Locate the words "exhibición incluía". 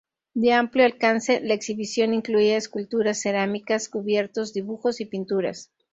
1.53-2.57